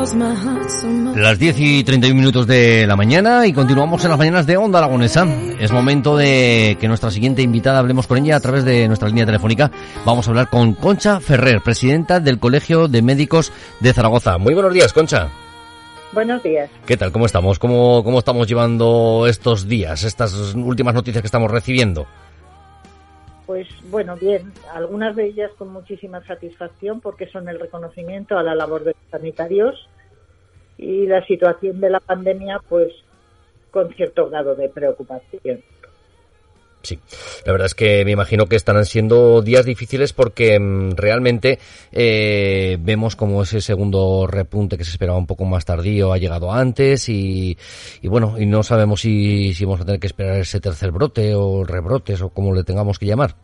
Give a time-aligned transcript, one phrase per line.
[0.00, 4.78] Las 10 y 31 minutos de la mañana y continuamos en las mañanas de Onda
[4.78, 5.26] Aragonesa.
[5.58, 9.26] Es momento de que nuestra siguiente invitada hablemos con ella a través de nuestra línea
[9.26, 9.70] telefónica.
[10.06, 14.38] Vamos a hablar con Concha Ferrer, presidenta del Colegio de Médicos de Zaragoza.
[14.38, 15.28] Muy buenos días, Concha.
[16.12, 16.70] Buenos días.
[16.86, 17.12] ¿Qué tal?
[17.12, 17.58] ¿Cómo estamos?
[17.58, 22.06] ¿Cómo, cómo estamos llevando estos días, estas últimas noticias que estamos recibiendo?
[23.50, 28.54] Pues bueno, bien, algunas de ellas con muchísima satisfacción porque son el reconocimiento a la
[28.54, 29.74] labor de los sanitarios
[30.78, 32.92] y la situación de la pandemia pues
[33.72, 35.64] con cierto grado de preocupación.
[36.82, 36.98] Sí,
[37.44, 41.58] la verdad es que me imagino que estarán siendo días difíciles porque mm, realmente
[41.92, 46.50] eh, vemos como ese segundo repunte que se esperaba un poco más tardío ha llegado
[46.50, 47.58] antes y,
[48.00, 51.34] y bueno, y no sabemos si, si vamos a tener que esperar ese tercer brote
[51.34, 53.34] o rebrotes o como le tengamos que llamar.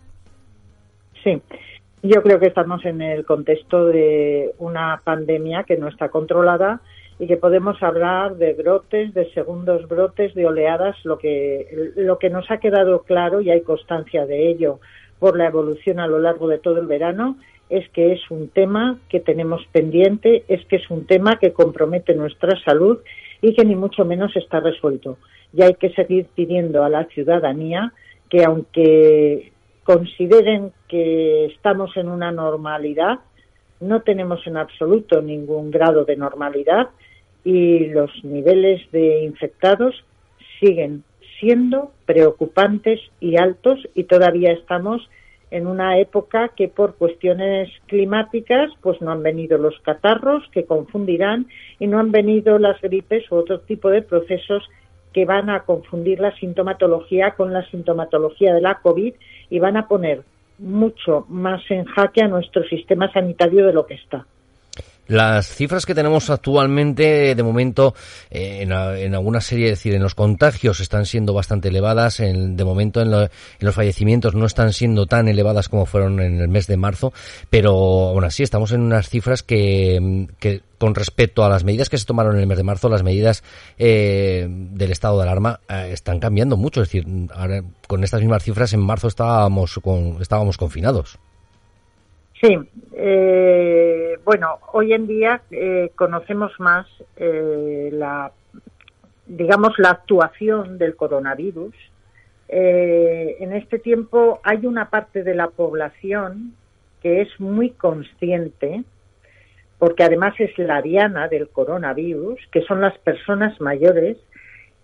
[1.23, 1.43] Sí,
[2.03, 6.81] yo creo que estamos en el contexto de una pandemia que no está controlada
[7.19, 12.31] y que podemos hablar de brotes, de segundos brotes, de oleadas, lo que, lo que
[12.31, 14.81] nos ha quedado claro y hay constancia de ello
[15.19, 17.37] por la evolución a lo largo de todo el verano
[17.69, 22.15] es que es un tema que tenemos pendiente, es que es un tema que compromete
[22.15, 22.99] nuestra salud
[23.43, 25.19] y que ni mucho menos está resuelto.
[25.53, 27.93] Y hay que seguir pidiendo a la ciudadanía
[28.31, 29.53] que aunque
[29.85, 33.19] consideren que estamos en una normalidad,
[33.81, 36.89] no tenemos en absoluto ningún grado de normalidad
[37.45, 40.05] y los niveles de infectados
[40.61, 41.05] siguen
[41.39, 45.09] siendo preocupantes y altos y todavía estamos
[45.51, 51.47] en una época que por cuestiones climáticas pues no han venido los catarros que confundirán
[51.79, 54.69] y no han venido las gripes u otro tipo de procesos
[55.13, 59.15] que van a confundir la sintomatología con la sintomatología de la COVID
[59.51, 60.25] y van a poner
[60.59, 64.27] mucho más en jaque a nuestro sistema sanitario de lo que está.
[65.09, 67.95] Las cifras que tenemos actualmente, de momento,
[68.29, 72.57] eh, en, en alguna serie, es decir, en los contagios están siendo bastante elevadas, en-
[72.57, 73.31] de momento en, lo- en
[73.61, 77.13] los fallecimientos no están siendo tan elevadas como fueron en el mes de marzo,
[77.51, 77.71] pero
[78.09, 82.05] aún así estamos en unas cifras que, que con respecto a las medidas que se
[82.05, 83.45] tomaron en el mes de marzo, las medidas
[83.79, 88.43] eh, del estado de alarma eh, están cambiando mucho, es decir, ahora, con estas mismas
[88.43, 91.19] cifras en marzo estábamos, con, estábamos confinados.
[92.41, 92.59] Sí,
[92.93, 96.87] eh, bueno, hoy en día eh, conocemos más
[97.17, 98.31] eh, la,
[99.27, 101.75] digamos, la actuación del coronavirus.
[102.49, 106.55] Eh, en este tiempo hay una parte de la población
[107.03, 108.85] que es muy consciente,
[109.79, 114.19] porque además es la diana del coronavirus, que son las personas mayores,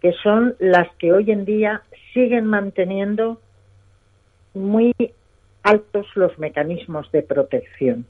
[0.01, 1.83] que son las que hoy en día
[2.15, 3.41] siguen manteniendo
[4.55, 4.93] muy
[5.63, 8.07] altos los mecanismos de protección.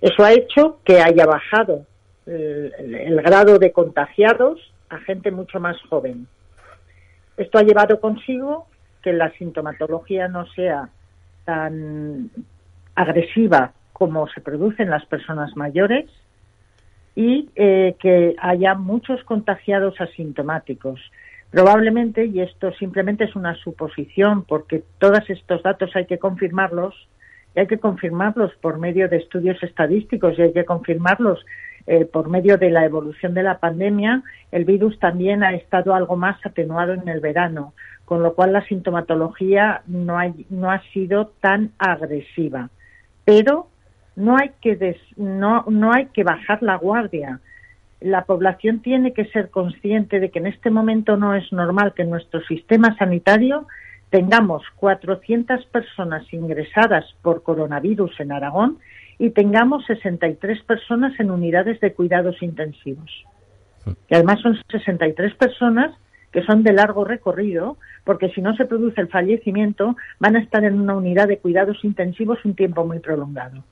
[0.00, 1.86] Eso ha hecho que haya bajado
[2.26, 6.26] el, grado de contagiados a gente mucho más joven.
[7.36, 8.66] Esto ha llevado consigo
[9.02, 10.90] que la sintomatología no sea
[11.44, 12.30] tan
[12.94, 16.06] agresiva como se produce en las personas mayores
[17.14, 21.00] y eh, que haya muchos contagiados asintomáticos.
[21.50, 26.94] Probablemente, y esto simplemente es una suposición, porque todos estos datos hay que confirmarlos,
[27.54, 31.44] y hay que confirmarlos por medio de estudios estadísticos y hay que confirmarlos
[31.90, 34.22] eh, por medio de la evolución de la pandemia,
[34.52, 37.72] el virus también ha estado algo más atenuado en el verano,
[38.04, 42.68] con lo cual la sintomatología no, hay, no ha sido tan agresiva.
[43.24, 43.68] Pero
[44.16, 47.40] no hay que des, no, no hay que bajar la guardia.
[48.00, 52.02] La población tiene que ser consciente de que en este momento no es normal que
[52.02, 53.66] en nuestro sistema sanitario
[54.10, 58.78] tengamos 400 personas ingresadas por coronavirus en Aragón
[59.18, 63.10] y tengamos 63 personas en unidades de cuidados intensivos.
[64.08, 65.92] Y además son 63 personas
[66.32, 70.62] que son de largo recorrido, porque si no se produce el fallecimiento, van a estar
[70.64, 73.64] en una unidad de cuidados intensivos un tiempo muy prolongado.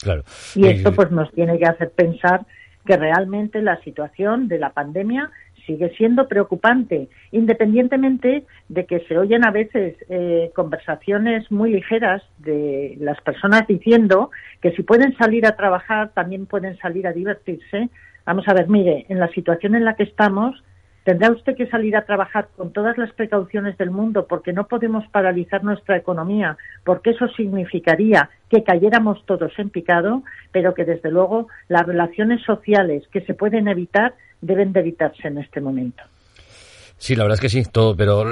[0.00, 0.24] Claro.
[0.54, 2.46] Y esto pues nos tiene que hacer pensar
[2.84, 5.30] que realmente la situación de la pandemia
[5.66, 12.96] sigue siendo preocupante, independientemente de que se oyen a veces eh, conversaciones muy ligeras de
[12.98, 14.30] las personas diciendo
[14.60, 17.88] que si pueden salir a trabajar, también pueden salir a divertirse.
[18.26, 20.62] Vamos a ver, mire, en la situación en la que estamos,
[21.04, 25.06] Tendrá usted que salir a trabajar con todas las precauciones del mundo porque no podemos
[25.08, 31.48] paralizar nuestra economía, porque eso significaría que cayéramos todos en picado, pero que desde luego
[31.68, 36.02] las relaciones sociales que se pueden evitar deben de evitarse en este momento.
[37.00, 38.26] Sí, la verdad es que sí, todo, pero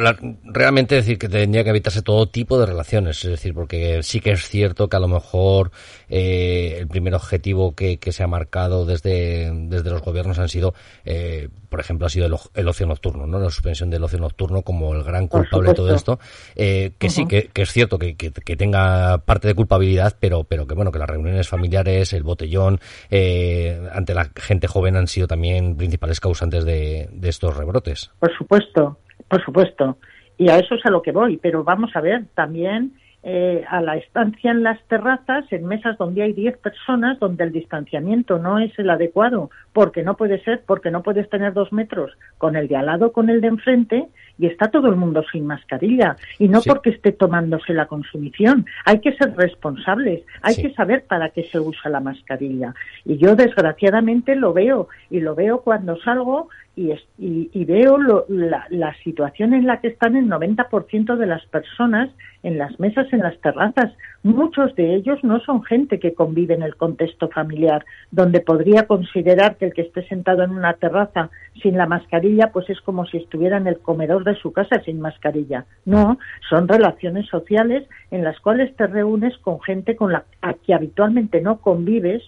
[0.44, 4.32] realmente decir que tendría que evitarse todo tipo de relaciones, es decir, porque sí que
[4.32, 5.70] es cierto que a lo mejor
[6.11, 10.75] eh, el primer objetivo que, se ha marcado desde, desde los gobiernos han sido,
[11.06, 13.38] eh, por ejemplo, ha sido el, ocio nocturno, ¿no?
[13.38, 16.19] La suspensión del ocio nocturno como el gran culpable de todo esto,
[16.56, 20.67] eh, que sí, que, que, es cierto que, que, tenga parte de culpabilidad, pero, pero
[20.67, 22.81] que bueno, que las reuniones familiares, el botellón,
[23.11, 28.11] eh, ante la gente joven han sido también principales causantes de, de estos rebrotes.
[28.19, 28.99] Por supuesto,
[29.29, 29.99] por supuesto.
[30.37, 31.37] Y a eso es a lo que voy.
[31.37, 32.94] Pero vamos a ver, también
[33.25, 37.53] eh, a la estancia en las terrazas, en mesas donde hay 10 personas, donde el
[37.53, 42.12] distanciamiento no es el adecuado, porque no puede ser, porque no puedes tener dos metros
[42.38, 45.47] con el de al lado, con el de enfrente, y está todo el mundo sin
[45.47, 46.17] mascarilla.
[46.38, 48.67] Y no porque esté tomándose la consumición.
[48.85, 52.73] Hay que ser responsables, hay que saber para qué se usa la mascarilla.
[53.05, 56.49] Y yo, desgraciadamente, lo veo, y lo veo cuando salgo
[56.79, 57.99] y, y, veo
[58.29, 62.09] la, la, situación en la que están el 90% de las personas
[62.48, 63.92] en las mesas, en las terrazas.
[64.22, 69.56] Muchos de ellos no son gente que convive en el contexto familiar, donde podría considerar
[69.56, 71.30] que el que esté sentado en una terraza
[71.62, 75.00] sin la mascarilla, pues es como si estuviera en el comedor de su casa sin
[75.00, 75.66] mascarilla.
[75.84, 76.18] No,
[76.48, 80.24] son relaciones sociales en las cuales te reúnes con gente con la
[80.64, 82.22] que habitualmente no convives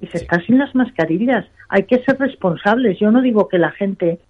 [0.00, 1.46] y se está sin las mascarillas.
[1.68, 2.98] Hay que ser responsables.
[3.00, 4.20] Yo no digo que la gente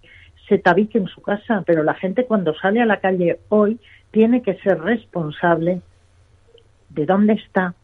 [0.47, 3.79] se tabique en su casa, pero la gente cuando sale a la calle hoy
[4.15, 5.81] tiene que ser responsable
[6.87, 7.75] de dónde está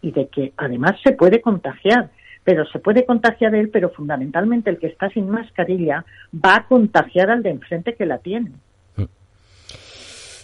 [0.00, 2.08] y de que además se puede contagiar.
[2.44, 7.30] Pero se puede contagiar él, pero fundamentalmente el que está sin mascarilla va a contagiar
[7.30, 8.52] al de enfrente que la tiene.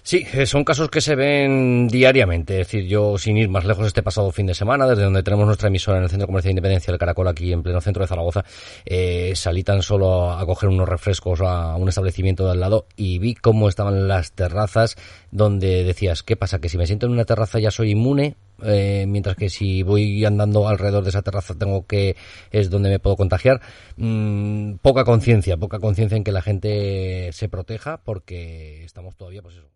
[0.06, 2.60] Sí, eh, son casos que se ven diariamente.
[2.60, 5.46] Es decir, yo sin ir más lejos este pasado fin de semana, desde donde tenemos
[5.46, 8.06] nuestra emisora en el Centro Comercial de Independencia del Caracol, aquí en pleno centro de
[8.06, 8.44] Zaragoza,
[8.84, 13.18] eh, salí tan solo a, coger unos refrescos a un establecimiento de al lado y
[13.18, 14.94] vi cómo estaban las terrazas
[15.32, 16.60] donde decías, ¿qué pasa?
[16.60, 20.24] Que si me siento en una terraza ya soy inmune, eh, mientras que si voy
[20.24, 22.14] andando alrededor de esa terraza tengo que
[22.52, 23.60] es donde me puedo contagiar
[23.98, 29.56] mm, poca conciencia poca conciencia en que la gente se proteja porque estamos todavía pues
[29.56, 29.75] eso